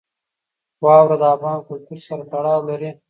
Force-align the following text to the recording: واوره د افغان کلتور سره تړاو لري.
واوره 0.83 1.15
د 1.21 1.23
افغان 1.35 1.59
کلتور 1.69 1.99
سره 2.07 2.23
تړاو 2.31 2.61
لري. 2.69 2.91